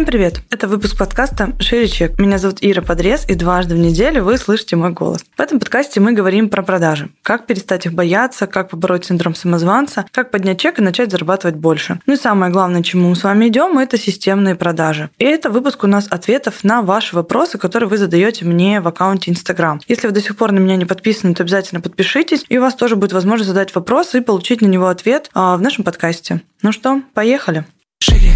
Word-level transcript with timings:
Всем 0.00 0.06
привет! 0.06 0.40
Это 0.48 0.66
выпуск 0.66 0.96
подкаста 0.96 1.52
«Шире 1.58 1.86
чек». 1.86 2.18
Меня 2.18 2.38
зовут 2.38 2.56
Ира 2.62 2.80
Подрез, 2.80 3.26
и 3.28 3.34
дважды 3.34 3.74
в 3.74 3.78
неделю 3.78 4.24
вы 4.24 4.38
слышите 4.38 4.74
мой 4.74 4.92
голос. 4.92 5.22
В 5.36 5.40
этом 5.42 5.60
подкасте 5.60 6.00
мы 6.00 6.12
говорим 6.12 6.48
про 6.48 6.62
продажи. 6.62 7.10
Как 7.22 7.44
перестать 7.44 7.84
их 7.84 7.92
бояться, 7.92 8.46
как 8.46 8.70
побороть 8.70 9.04
синдром 9.04 9.34
самозванца, 9.34 10.06
как 10.10 10.30
поднять 10.30 10.58
чек 10.58 10.78
и 10.78 10.82
начать 10.82 11.10
зарабатывать 11.10 11.56
больше. 11.56 12.00
Ну 12.06 12.14
и 12.14 12.16
самое 12.16 12.50
главное, 12.50 12.82
чему 12.82 13.10
мы 13.10 13.14
с 13.14 13.24
вами 13.24 13.48
идем, 13.48 13.78
это 13.78 13.98
системные 13.98 14.54
продажи. 14.54 15.10
И 15.18 15.24
это 15.26 15.50
выпуск 15.50 15.84
у 15.84 15.86
нас 15.86 16.06
ответов 16.08 16.64
на 16.64 16.80
ваши 16.80 17.14
вопросы, 17.14 17.58
которые 17.58 17.90
вы 17.90 17.98
задаете 17.98 18.46
мне 18.46 18.80
в 18.80 18.88
аккаунте 18.88 19.30
Instagram. 19.30 19.82
Если 19.86 20.06
вы 20.06 20.14
до 20.14 20.22
сих 20.22 20.34
пор 20.34 20.52
на 20.52 20.60
меня 20.60 20.76
не 20.76 20.86
подписаны, 20.86 21.34
то 21.34 21.42
обязательно 21.42 21.82
подпишитесь, 21.82 22.46
и 22.48 22.56
у 22.56 22.62
вас 22.62 22.74
тоже 22.74 22.96
будет 22.96 23.12
возможность 23.12 23.48
задать 23.48 23.74
вопрос 23.74 24.14
и 24.14 24.22
получить 24.22 24.62
на 24.62 24.66
него 24.66 24.86
ответ 24.86 25.28
а, 25.34 25.58
в 25.58 25.60
нашем 25.60 25.84
подкасте. 25.84 26.40
Ну 26.62 26.72
что, 26.72 27.02
поехали! 27.12 27.66
Шире, 28.02 28.32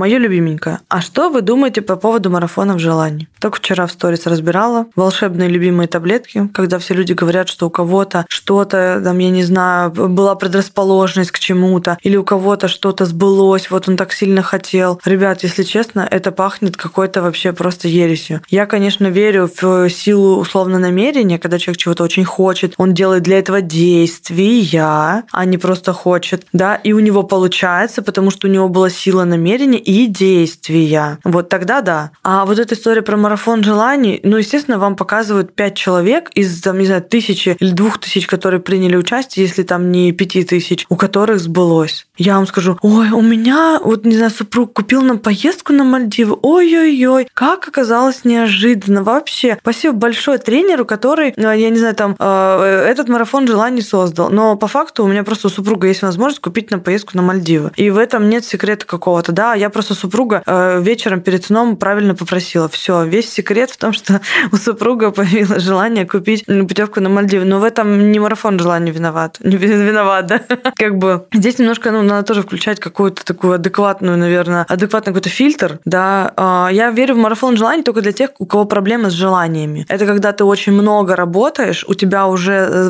Мое 0.00 0.16
любименькое. 0.16 0.80
А 0.88 1.02
что 1.02 1.28
вы 1.28 1.42
думаете 1.42 1.82
по 1.82 1.94
поводу 1.94 2.30
марафонов 2.30 2.80
желаний? 2.80 3.28
Только 3.38 3.58
вчера 3.58 3.86
в 3.86 3.92
сторис 3.92 4.26
разбирала 4.26 4.86
волшебные 4.96 5.50
любимые 5.50 5.88
таблетки, 5.88 6.48
когда 6.54 6.78
все 6.78 6.94
люди 6.94 7.12
говорят, 7.12 7.50
что 7.50 7.66
у 7.66 7.70
кого-то 7.70 8.24
что-то, 8.30 9.02
там, 9.04 9.18
я 9.18 9.28
не 9.28 9.44
знаю, 9.44 9.90
была 9.90 10.36
предрасположенность 10.36 11.32
к 11.32 11.38
чему-то, 11.38 11.98
или 12.00 12.16
у 12.16 12.24
кого-то 12.24 12.66
что-то 12.66 13.04
сбылось, 13.04 13.70
вот 13.70 13.90
он 13.90 13.98
так 13.98 14.14
сильно 14.14 14.42
хотел. 14.42 14.98
Ребят, 15.04 15.42
если 15.42 15.64
честно, 15.64 16.08
это 16.10 16.32
пахнет 16.32 16.78
какой-то 16.78 17.20
вообще 17.20 17.52
просто 17.52 17.86
ересью. 17.86 18.40
Я, 18.48 18.64
конечно, 18.64 19.06
верю 19.08 19.50
в 19.60 19.90
силу 19.90 20.38
условно 20.38 20.78
намерения, 20.78 21.38
когда 21.38 21.58
человек 21.58 21.78
чего-то 21.78 22.04
очень 22.04 22.24
хочет, 22.24 22.72
он 22.78 22.94
делает 22.94 23.22
для 23.22 23.38
этого 23.38 23.60
действия, 23.60 25.24
а 25.30 25.44
не 25.44 25.58
просто 25.58 25.92
хочет, 25.92 26.46
да, 26.54 26.76
и 26.76 26.94
у 26.94 27.00
него 27.00 27.22
получается, 27.22 28.00
потому 28.00 28.30
что 28.30 28.48
у 28.48 28.50
него 28.50 28.70
была 28.70 28.88
сила 28.88 29.24
намерения 29.24 29.89
и 29.90 30.06
действия. 30.06 31.18
Вот 31.24 31.48
тогда 31.48 31.80
да. 31.80 32.12
А 32.22 32.46
вот 32.46 32.58
эта 32.58 32.74
история 32.74 33.02
про 33.02 33.16
марафон 33.16 33.64
желаний, 33.64 34.20
ну, 34.22 34.36
естественно, 34.36 34.78
вам 34.78 34.94
показывают 34.94 35.54
пять 35.54 35.74
человек 35.74 36.30
из, 36.34 36.62
там, 36.62 36.78
не 36.78 36.86
знаю, 36.86 37.02
тысячи 37.02 37.56
или 37.58 37.72
двух 37.72 37.98
тысяч, 37.98 38.28
которые 38.28 38.60
приняли 38.60 38.96
участие, 38.96 39.46
если 39.46 39.64
там 39.64 39.90
не 39.90 40.12
пяти 40.12 40.44
тысяч, 40.44 40.86
у 40.88 40.96
которых 40.96 41.40
сбылось. 41.40 42.06
Я 42.16 42.36
вам 42.36 42.46
скажу, 42.46 42.78
ой, 42.82 43.10
у 43.10 43.20
меня, 43.20 43.80
вот, 43.82 44.04
не 44.04 44.16
знаю, 44.16 44.30
супруг 44.30 44.74
купил 44.74 45.02
нам 45.02 45.18
поездку 45.18 45.72
на 45.72 45.82
Мальдивы, 45.82 46.36
ой-ой-ой, 46.40 47.26
как 47.34 47.66
оказалось 47.66 48.24
неожиданно 48.24 49.02
вообще. 49.02 49.58
Спасибо 49.60 49.94
большое 49.94 50.38
тренеру, 50.38 50.84
который, 50.84 51.34
ну, 51.36 51.50
я 51.50 51.68
не 51.70 51.78
знаю, 51.78 51.96
там, 51.96 52.14
э, 52.16 52.84
этот 52.88 53.08
марафон 53.08 53.46
желаний 53.46 53.82
создал. 53.82 54.30
Но 54.30 54.54
по 54.56 54.68
факту 54.68 55.04
у 55.04 55.08
меня 55.08 55.24
просто 55.24 55.48
у 55.48 55.50
супруга 55.50 55.88
есть 55.88 56.02
возможность 56.02 56.42
купить 56.42 56.70
нам 56.70 56.80
поездку 56.80 57.16
на 57.16 57.22
Мальдивы. 57.22 57.72
И 57.76 57.90
в 57.90 57.98
этом 57.98 58.28
нет 58.28 58.44
секрета 58.44 58.86
какого-то. 58.86 59.32
Да, 59.32 59.54
я 59.54 59.69
просто 59.70 59.94
супруга 59.94 60.42
э, 60.46 60.80
вечером 60.82 61.20
перед 61.20 61.44
сном 61.44 61.76
правильно 61.76 62.14
попросила. 62.14 62.68
Все, 62.68 63.04
весь 63.04 63.30
секрет 63.30 63.70
в 63.70 63.76
том, 63.76 63.92
что 63.92 64.20
у 64.52 64.56
супруга 64.56 65.10
появилось 65.10 65.62
желание 65.62 66.06
купить 66.06 66.46
путевку 66.46 67.00
на 67.00 67.08
Мальдивы. 67.08 67.44
Но 67.44 67.60
в 67.60 67.64
этом 67.64 68.12
не 68.12 68.18
марафон 68.18 68.58
желаний 68.58 68.90
виноват. 68.90 69.38
Не 69.40 69.56
виноват, 69.56 70.26
да? 70.26 70.40
Как 70.76 70.98
бы 70.98 71.26
здесь 71.32 71.58
немножко, 71.58 71.90
ну, 71.90 72.02
надо 72.02 72.26
тоже 72.26 72.42
включать 72.42 72.80
какую-то 72.80 73.24
такую 73.24 73.54
адекватную, 73.54 74.16
наверное, 74.16 74.64
адекватный 74.68 75.12
какой-то 75.12 75.28
фильтр, 75.28 75.78
да. 75.84 76.32
А, 76.36 76.68
я 76.72 76.90
верю 76.90 77.14
в 77.14 77.18
марафон 77.18 77.56
желаний 77.56 77.82
только 77.82 78.00
для 78.00 78.12
тех, 78.12 78.30
у 78.38 78.46
кого 78.46 78.64
проблемы 78.64 79.10
с 79.10 79.14
желаниями. 79.14 79.86
Это 79.88 80.06
когда 80.06 80.32
ты 80.32 80.44
очень 80.44 80.72
много 80.72 81.16
работаешь, 81.16 81.84
у 81.88 81.94
тебя 81.94 82.26
уже 82.26 82.52
э, 82.52 82.88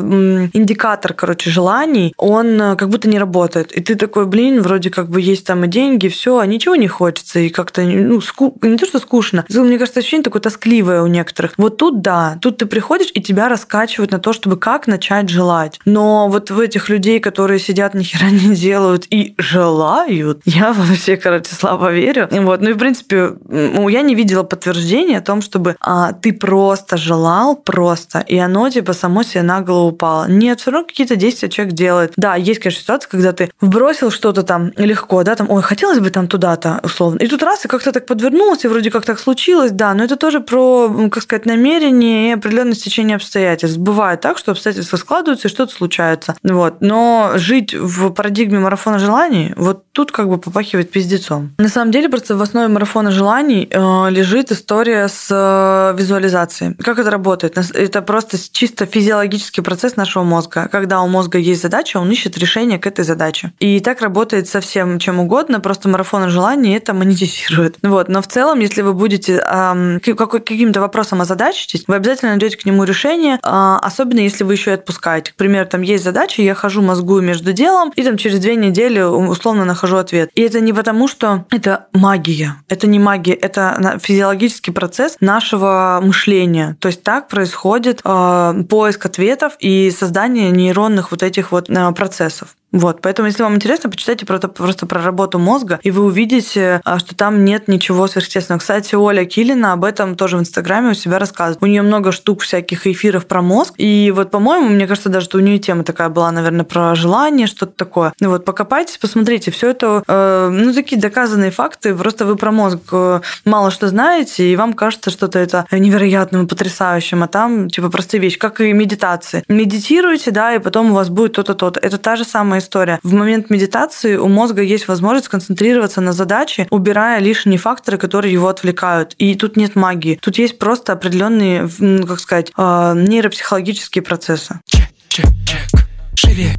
индикатор, 0.53 1.13
короче, 1.13 1.49
желаний, 1.49 2.13
он 2.17 2.61
э, 2.61 2.75
как 2.75 2.89
будто 2.89 3.09
не 3.09 3.19
работает. 3.19 3.71
И 3.71 3.81
ты 3.81 3.95
такой, 3.95 4.25
блин, 4.25 4.61
вроде 4.61 4.89
как 4.89 5.09
бы 5.09 5.21
есть 5.21 5.45
там 5.45 5.65
и 5.65 5.67
деньги, 5.67 6.07
все, 6.07 6.39
а 6.39 6.45
ничего 6.45 6.70
не 6.75 6.87
хочется, 6.87 7.39
и 7.39 7.49
как-то, 7.49 7.81
ну, 7.81 8.21
ску... 8.21 8.57
не 8.61 8.77
то, 8.77 8.85
что 8.85 8.99
скучно, 8.99 9.45
мне 9.49 9.77
кажется, 9.77 9.99
ощущение 9.99 10.23
такое 10.23 10.41
тоскливое 10.41 11.01
у 11.01 11.07
некоторых. 11.07 11.53
Вот 11.57 11.77
тут 11.77 12.01
да, 12.01 12.37
тут 12.41 12.57
ты 12.57 12.65
приходишь, 12.65 13.09
и 13.13 13.21
тебя 13.21 13.49
раскачивают 13.49 14.11
на 14.11 14.19
то, 14.19 14.33
чтобы 14.33 14.57
как 14.57 14.87
начать 14.87 15.29
желать. 15.29 15.79
Но 15.85 16.27
вот 16.27 16.51
в 16.51 16.59
этих 16.59 16.89
людей, 16.89 17.19
которые 17.19 17.59
сидят, 17.59 17.93
ни 17.93 18.03
хера 18.03 18.29
не 18.29 18.55
делают 18.55 19.05
и 19.09 19.35
желают, 19.37 20.41
я 20.45 20.73
вообще, 20.73 21.17
короче, 21.17 21.53
слабо 21.55 21.91
верю. 21.91 22.27
Вот. 22.31 22.61
Ну 22.61 22.69
и, 22.69 22.73
в 22.73 22.77
принципе, 22.77 23.33
я 23.49 24.01
не 24.01 24.15
видела 24.15 24.43
подтверждения 24.43 25.19
о 25.19 25.21
том, 25.21 25.41
чтобы 25.41 25.75
а, 25.79 26.13
ты 26.13 26.33
просто 26.33 26.97
желал, 26.97 27.55
просто, 27.55 28.19
и 28.19 28.37
оно 28.37 28.69
типа 28.69 28.93
само 28.93 29.23
себе 29.23 29.43
на 29.43 29.61
голову 29.61 29.89
упало. 29.89 30.25
Нет, 30.27 30.59
все 30.59 30.71
равно 30.71 30.87
какие-то 30.87 31.15
действия 31.15 31.49
человек 31.49 31.73
делает. 31.73 32.13
Да, 32.17 32.35
есть, 32.35 32.59
конечно, 32.59 32.81
ситуация, 32.81 33.09
когда 33.09 33.33
ты 33.33 33.51
вбросил 33.61 34.11
что-то 34.11 34.43
там 34.43 34.71
легко, 34.77 35.23
да, 35.23 35.35
там, 35.35 35.49
ой, 35.49 35.61
хотелось 35.61 35.99
бы 35.99 36.09
там 36.09 36.27
туда-то, 36.61 36.85
условно. 36.85 37.17
И 37.19 37.27
тут 37.27 37.43
раз, 37.43 37.65
и 37.65 37.67
как-то 37.67 37.91
так 37.91 38.05
подвернулось, 38.05 38.65
и 38.65 38.67
вроде 38.67 38.91
как 38.91 39.05
так 39.05 39.19
случилось, 39.19 39.71
да, 39.71 39.93
но 39.93 40.03
это 40.03 40.15
тоже 40.15 40.39
про, 40.39 41.09
как 41.11 41.23
сказать, 41.23 41.45
намерение 41.45 42.29
и 42.29 42.33
определенное 42.33 42.73
стечение 42.73 43.15
обстоятельств. 43.15 43.77
Бывает 43.77 44.21
так, 44.21 44.37
что 44.37 44.51
обстоятельства 44.51 44.97
складываются, 44.97 45.47
и 45.47 45.51
что-то 45.51 45.73
случается. 45.73 46.35
Вот. 46.43 46.81
Но 46.81 47.31
жить 47.35 47.73
в 47.73 48.11
парадигме 48.11 48.59
марафона 48.59 48.99
желаний, 48.99 49.53
вот 49.57 49.91
тут 49.91 50.11
как 50.11 50.29
бы 50.29 50.37
попахивает 50.37 50.91
пиздецом. 50.91 51.53
На 51.57 51.69
самом 51.69 51.91
деле, 51.91 52.09
просто 52.09 52.35
в 52.35 52.41
основе 52.41 52.67
марафона 52.67 53.11
желаний 53.11 53.67
э, 53.69 54.09
лежит 54.09 54.51
история 54.51 55.07
с 55.07 55.27
э, 55.29 55.97
визуализацией. 55.97 56.75
Как 56.75 56.99
это 56.99 57.09
работает? 57.09 57.57
Это 57.57 58.01
просто 58.01 58.37
чисто 58.51 58.85
физиологический 58.85 59.63
процесс 59.63 59.95
нашего 59.95 60.23
мозга. 60.23 60.69
Когда 60.71 61.01
у 61.01 61.07
мозга 61.07 61.37
есть 61.37 61.61
задача, 61.61 61.97
он 61.97 62.11
ищет 62.11 62.37
решение 62.37 62.79
к 62.79 62.87
этой 62.87 63.03
задаче. 63.03 63.51
И 63.59 63.79
так 63.79 64.01
работает 64.01 64.47
со 64.47 64.59
всем 64.61 64.99
чем 64.99 65.19
угодно, 65.19 65.59
просто 65.59 65.89
марафон 65.89 66.29
желаний 66.29 66.50
это 66.55 66.93
монетизирует. 66.93 67.77
Вот. 67.91 68.07
Но 68.07 68.21
в 68.21 68.27
целом, 68.27 68.59
если 68.59 68.83
вы 68.83 68.93
будете 68.93 69.33
эм, 69.33 69.99
каким-то 69.99 70.79
вопросом 70.79 71.19
озадачитесь, 71.21 71.83
вы 71.87 71.95
обязательно 71.95 72.31
найдете 72.31 72.55
к 72.57 72.65
нему 72.65 72.85
решение, 72.85 73.35
э, 73.35 73.77
особенно 73.81 74.19
если 74.19 74.45
вы 74.45 74.53
еще 74.53 74.71
и 74.71 74.73
отпускаете. 74.75 75.33
К 75.33 75.35
примеру, 75.35 75.67
там 75.67 75.81
есть 75.81 76.03
задача, 76.03 76.41
я 76.41 76.55
хожу 76.55 76.81
мозгую 76.81 77.21
между 77.21 77.51
делом, 77.51 77.91
и 77.95 78.03
там 78.03 78.17
через 78.17 78.39
две 78.39 78.55
недели 78.55 79.01
условно 79.01 79.65
нахожу 79.65 79.97
ответ. 79.97 80.29
И 80.35 80.41
это 80.41 80.61
не 80.61 80.71
потому, 80.71 81.07
что 81.09 81.45
это 81.49 81.87
магия. 81.93 82.55
Это 82.69 82.87
не 82.87 82.99
магия, 82.99 83.33
это 83.33 83.99
физиологический 84.01 84.71
процесс 84.71 85.17
нашего 85.19 85.99
мышления. 86.01 86.77
То 86.79 86.87
есть 86.87 87.03
так 87.03 87.27
происходит 87.27 88.01
э, 88.03 88.63
поиск 88.69 89.05
ответов 89.05 89.53
и 89.59 89.91
создание 89.91 90.51
нейронных 90.51 91.11
вот 91.11 91.23
этих 91.23 91.51
вот 91.51 91.69
э, 91.69 91.91
процессов. 91.91 92.55
Вот, 92.71 93.01
поэтому, 93.01 93.27
если 93.27 93.43
вам 93.43 93.55
интересно, 93.55 93.89
почитайте 93.89 94.25
просто, 94.25 94.47
просто 94.47 94.85
про 94.85 95.01
работу 95.01 95.39
мозга, 95.39 95.79
и 95.83 95.91
вы 95.91 96.03
увидите, 96.03 96.81
а, 96.85 96.99
что 96.99 97.15
там 97.15 97.43
нет 97.43 97.67
ничего 97.67 98.07
сверхъестественного. 98.07 98.59
Кстати, 98.59 98.95
Оля 98.95 99.25
Килина 99.25 99.73
об 99.73 99.83
этом 99.83 100.15
тоже 100.15 100.37
в 100.37 100.39
Инстаграме 100.39 100.91
у 100.91 100.93
себя 100.93 101.19
рассказывает. 101.19 101.61
У 101.61 101.65
нее 101.65 101.81
много 101.81 102.11
штук 102.11 102.41
всяких 102.41 102.87
эфиров 102.87 103.25
про 103.25 103.41
мозг, 103.41 103.73
и 103.77 104.11
вот, 104.15 104.31
по-моему, 104.31 104.69
мне 104.69 104.87
кажется, 104.87 105.09
даже 105.09 105.25
что 105.25 105.37
у 105.37 105.41
нее 105.41 105.59
тема 105.59 105.83
такая 105.83 106.09
была, 106.09 106.31
наверное, 106.31 106.63
про 106.63 106.95
желание, 106.95 107.47
что-то 107.47 107.73
такое. 107.73 108.13
Ну 108.21 108.29
вот, 108.29 108.45
покопайтесь, 108.45 108.97
посмотрите, 108.97 109.51
все 109.51 109.71
это, 109.71 110.03
э, 110.07 110.49
ну, 110.51 110.73
такие 110.73 110.99
доказанные 110.99 111.51
факты, 111.51 111.93
просто 111.93 112.25
вы 112.25 112.35
про 112.37 112.51
мозг 112.51 112.79
э, 112.91 113.19
мало 113.43 113.71
что 113.71 113.87
знаете, 113.87 114.45
и 114.45 114.55
вам 114.55 114.73
кажется 114.73 115.09
что-то 115.09 115.39
это 115.39 115.65
невероятным, 115.71 116.47
потрясающим, 116.47 117.23
а 117.23 117.27
там, 117.27 117.69
типа, 117.69 117.89
простые 117.89 118.21
вещи, 118.21 118.37
как 118.37 118.61
и 118.61 118.71
медитации. 118.71 119.43
Медитируйте, 119.49 120.31
да, 120.31 120.55
и 120.55 120.59
потом 120.59 120.91
у 120.91 120.95
вас 120.95 121.09
будет 121.09 121.33
то-то, 121.33 121.53
то-то. 121.53 121.79
Это 121.79 121.97
та 121.97 122.15
же 122.15 122.23
самая 122.23 122.60
история. 122.61 122.99
В 123.03 123.13
момент 123.13 123.49
медитации 123.49 124.15
у 124.15 124.27
мозга 124.27 124.61
есть 124.61 124.87
возможность 124.87 125.27
концентрироваться 125.27 126.01
на 126.01 126.13
задаче, 126.13 126.67
убирая 126.69 127.19
лишние 127.19 127.59
факторы, 127.59 127.97
которые 127.97 128.33
его 128.33 128.47
отвлекают. 128.47 129.13
И 129.17 129.35
тут 129.35 129.57
нет 129.57 129.75
магии. 129.75 130.19
Тут 130.21 130.37
есть 130.37 130.57
просто 130.57 130.93
определенные, 130.93 131.69
как 132.07 132.19
сказать, 132.19 132.51
а, 132.55 132.93
нейропсихологические 132.93 134.01
процессы. 134.01 134.59
Чек, 134.65 134.89
чек, 135.09 135.27
чек. 135.45 135.87
Шире. 136.15 136.55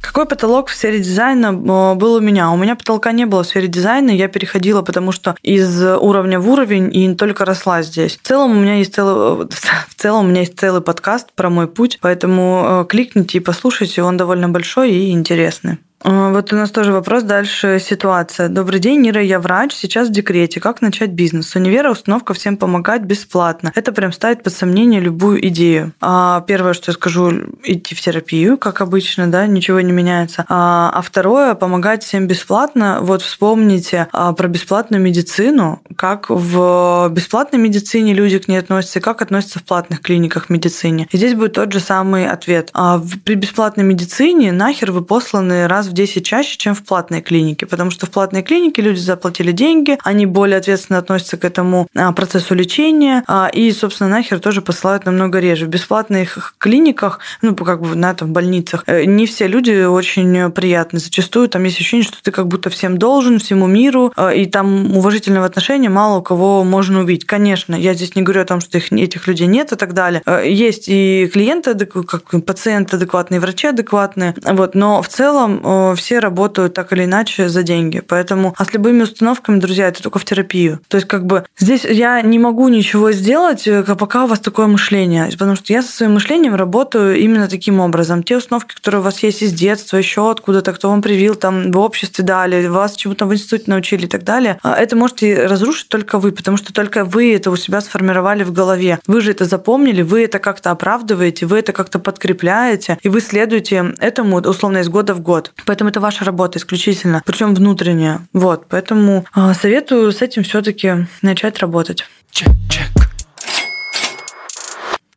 Какой 0.00 0.26
потолок 0.26 0.68
в 0.68 0.74
сфере 0.74 1.00
дизайна 1.00 1.48
э, 1.48 1.94
был 1.94 2.14
у 2.14 2.20
меня? 2.20 2.50
У 2.50 2.56
меня 2.56 2.76
потолка 2.76 3.12
не 3.12 3.26
было 3.26 3.42
в 3.42 3.46
сфере 3.46 3.68
дизайна, 3.68 4.10
я 4.10 4.28
переходила, 4.28 4.82
потому 4.82 5.12
что 5.12 5.36
из 5.42 5.82
уровня 5.82 6.38
в 6.40 6.48
уровень 6.48 6.94
и 6.94 7.14
только 7.14 7.44
росла 7.44 7.82
здесь. 7.82 8.16
В 8.16 8.26
целом 8.26 8.52
у 8.52 8.60
меня 8.60 8.76
есть 8.76 8.94
целый, 8.94 9.46
в 9.88 9.94
целом 9.96 10.26
у 10.26 10.28
меня 10.28 10.40
есть 10.40 10.58
целый 10.58 10.82
подкаст 10.82 11.32
про 11.34 11.50
мой 11.50 11.66
путь, 11.66 11.98
поэтому 12.00 12.82
э, 12.82 12.86
кликните 12.88 13.38
и 13.38 13.40
послушайте, 13.40 14.02
он 14.02 14.16
довольно 14.16 14.48
большой 14.48 14.92
и 14.92 15.10
интересный. 15.10 15.78
А, 16.02 16.30
вот 16.30 16.52
у 16.52 16.56
нас 16.56 16.70
тоже 16.70 16.92
вопрос 16.92 17.22
дальше. 17.24 17.80
Ситуация. 17.80 18.48
Добрый 18.48 18.80
день, 18.80 19.00
Нира, 19.00 19.22
я 19.22 19.40
врач, 19.40 19.72
сейчас 19.72 20.08
в 20.08 20.12
декрете. 20.12 20.60
Как 20.60 20.80
начать 20.80 21.10
бизнес? 21.10 21.48
С 21.48 21.56
универа 21.56 21.90
установка 21.90 22.34
всем 22.34 22.56
помогать 22.56 23.02
бесплатно. 23.02 23.72
Это 23.74 23.92
прям 23.92 24.12
ставит 24.12 24.42
под 24.42 24.52
сомнение 24.52 25.00
любую 25.00 25.46
идею. 25.48 25.92
А 26.00 26.42
первое, 26.42 26.72
что 26.72 26.90
я 26.90 26.94
скажу, 26.94 27.32
идти 27.64 27.94
в 27.94 28.00
терапию, 28.00 28.58
как 28.58 28.80
обычно, 28.80 29.30
да, 29.30 29.46
ничего 29.46 29.80
не 29.80 29.92
меняется. 29.92 30.44
А, 30.48 30.90
а 30.94 31.02
второе, 31.02 31.54
помогать 31.54 32.04
всем 32.04 32.26
бесплатно. 32.26 32.98
Вот 33.02 33.22
вспомните 33.22 34.08
а, 34.12 34.32
про 34.32 34.48
бесплатную 34.48 35.02
медицину, 35.02 35.82
как 35.96 36.26
в 36.30 37.08
бесплатной 37.10 37.58
медицине 37.58 38.14
люди 38.14 38.38
к 38.38 38.48
ней 38.48 38.58
относятся, 38.58 39.00
и 39.00 39.02
как 39.02 39.22
относятся 39.22 39.58
в 39.58 39.64
платных 39.64 40.00
клиниках 40.00 40.48
медицине. 40.48 41.08
И 41.10 41.16
здесь 41.16 41.34
будет 41.34 41.54
тот 41.54 41.72
же 41.72 41.80
самый 41.80 42.28
ответ. 42.28 42.70
А 42.72 43.00
при 43.24 43.34
бесплатной 43.34 43.84
медицине 43.84 44.52
нахер 44.52 44.92
вы 44.92 45.02
посланы 45.02 45.66
раз 45.66 45.87
в 45.88 45.92
10 45.92 46.24
чаще, 46.24 46.56
чем 46.56 46.74
в 46.74 46.84
платной 46.84 47.20
клинике, 47.20 47.66
потому 47.66 47.90
что 47.90 48.06
в 48.06 48.10
платной 48.10 48.42
клинике 48.42 48.82
люди 48.82 48.98
заплатили 48.98 49.52
деньги, 49.52 49.98
они 50.04 50.26
более 50.26 50.58
ответственно 50.58 50.98
относятся 50.98 51.36
к 51.36 51.44
этому 51.44 51.88
а, 51.94 52.12
процессу 52.12 52.54
лечения, 52.54 53.24
а, 53.26 53.48
и, 53.52 53.70
собственно, 53.72 54.10
нахер 54.10 54.40
тоже 54.40 54.62
посылают 54.62 55.06
намного 55.06 55.38
реже. 55.38 55.66
В 55.66 55.68
бесплатных 55.68 56.54
клиниках, 56.58 57.20
ну, 57.42 57.54
как 57.54 57.82
бы 57.82 57.94
на 57.94 58.14
там, 58.14 58.32
больницах, 58.32 58.84
э, 58.86 59.04
не 59.04 59.26
все 59.26 59.46
люди 59.46 59.84
очень 59.84 60.50
приятны. 60.52 60.98
Зачастую 60.98 61.48
там 61.48 61.64
есть 61.64 61.76
ощущение, 61.76 62.04
что 62.04 62.22
ты 62.22 62.30
как 62.30 62.48
будто 62.48 62.70
всем 62.70 62.98
должен, 62.98 63.38
всему 63.38 63.66
миру, 63.66 64.12
э, 64.16 64.36
и 64.36 64.46
там 64.46 64.96
уважительного 64.96 65.46
отношения 65.46 65.88
мало 65.88 66.18
у 66.18 66.22
кого 66.22 66.64
можно 66.64 67.00
увидеть. 67.00 67.26
Конечно, 67.26 67.74
я 67.74 67.94
здесь 67.94 68.14
не 68.14 68.22
говорю 68.22 68.42
о 68.42 68.44
том, 68.44 68.60
что 68.60 68.78
их, 68.78 68.92
этих 68.92 69.26
людей 69.26 69.46
нет 69.46 69.72
и 69.72 69.76
так 69.76 69.94
далее. 69.94 70.22
Э, 70.26 70.42
есть 70.48 70.84
и 70.88 71.28
клиенты, 71.32 71.74
как 71.74 72.44
пациенты 72.44 72.96
адекватные, 72.96 73.40
врачи 73.40 73.68
адекватные, 73.68 74.34
вот, 74.44 74.74
но 74.74 75.02
в 75.02 75.08
целом 75.08 75.60
все 75.96 76.18
работают 76.18 76.74
так 76.74 76.92
или 76.92 77.04
иначе 77.04 77.48
за 77.48 77.62
деньги. 77.62 78.00
Поэтому, 78.00 78.54
а 78.56 78.64
с 78.64 78.72
любыми 78.72 79.02
установками, 79.02 79.58
друзья, 79.58 79.88
это 79.88 80.02
только 80.02 80.18
в 80.18 80.24
терапию. 80.24 80.80
То 80.88 80.96
есть, 80.96 81.08
как 81.08 81.26
бы, 81.26 81.44
здесь 81.58 81.84
я 81.84 82.20
не 82.22 82.38
могу 82.38 82.68
ничего 82.68 83.12
сделать, 83.12 83.66
э, 83.66 83.82
пока 83.82 84.24
у 84.24 84.26
вас 84.26 84.40
такое 84.40 84.66
мышление. 84.66 85.28
Потому 85.32 85.56
что 85.56 85.72
я 85.72 85.82
со 85.82 85.92
своим 85.92 86.14
мышлением 86.14 86.54
работаю 86.54 87.16
именно 87.16 87.48
таким 87.48 87.80
образом. 87.80 88.22
Те 88.22 88.36
установки, 88.36 88.74
которые 88.74 89.00
у 89.00 89.04
вас 89.04 89.22
есть 89.22 89.42
из 89.42 89.52
детства, 89.52 89.96
еще 89.96 90.30
откуда-то, 90.30 90.72
кто 90.72 90.90
вам 90.90 91.02
привил, 91.02 91.34
там, 91.34 91.70
в 91.70 91.78
обществе 91.78 92.24
дали, 92.24 92.66
вас 92.66 92.96
чему-то 92.96 93.26
в 93.26 93.32
институте 93.32 93.64
научили 93.66 94.04
и 94.04 94.08
так 94.08 94.24
далее, 94.24 94.58
а 94.62 94.74
это 94.76 94.96
можете 94.96 95.46
разрушить 95.46 95.88
только 95.88 96.18
вы, 96.18 96.32
потому 96.32 96.56
что 96.56 96.72
только 96.72 97.04
вы 97.04 97.34
это 97.34 97.50
у 97.50 97.56
себя 97.56 97.80
сформировали 97.80 98.44
в 98.44 98.52
голове. 98.52 98.98
Вы 99.06 99.20
же 99.20 99.30
это 99.30 99.44
запомнили, 99.44 100.02
вы 100.02 100.24
это 100.24 100.38
как-то 100.38 100.70
оправдываете, 100.70 101.46
вы 101.46 101.58
это 101.58 101.72
как-то 101.72 101.98
подкрепляете, 101.98 102.98
и 103.02 103.08
вы 103.08 103.20
следуете 103.20 103.94
этому 103.98 104.36
условно 104.36 104.78
из 104.78 104.88
года 104.88 105.14
в 105.14 105.20
год. 105.20 105.52
Поэтому 105.68 105.90
это 105.90 106.00
ваша 106.00 106.24
работа 106.24 106.58
исключительно, 106.58 107.22
причем 107.26 107.54
внутренняя. 107.54 108.26
Вот, 108.32 108.68
поэтому 108.70 109.26
а, 109.34 109.52
советую 109.52 110.12
с 110.12 110.22
этим 110.22 110.42
все-таки 110.42 111.06
начать 111.20 111.58
работать. 111.58 112.06
Чек, 112.30 112.48
чек. 112.70 112.86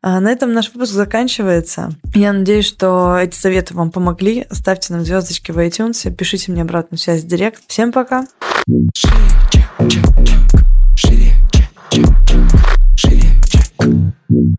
А 0.01 0.19
на 0.19 0.30
этом 0.30 0.51
наш 0.51 0.74
выпуск 0.74 0.92
заканчивается. 0.92 1.92
Я 2.13 2.33
надеюсь, 2.33 2.65
что 2.65 3.15
эти 3.18 3.33
советы 3.33 3.75
вам 3.75 3.92
помогли. 3.92 4.45
Ставьте 4.51 4.92
нам 4.92 5.06
звездочки 5.06 5.51
в 5.51 5.57
iTunes, 5.57 6.13
пишите 6.13 6.51
мне 6.51 6.63
обратную 6.63 7.00
связь 7.00 7.24
в 7.24 7.27
директ. 7.27 7.63
Всем 7.68 7.94
пока. 7.94 8.25
Шире, 8.94 9.15
чек, 9.51 9.63
чек, 9.88 10.03
чек. 10.27 10.62
Шире, 10.98 11.33
чек, 11.50 11.69
чек, 11.89 12.09
чек. 12.27 12.44
Шире. 12.98 14.51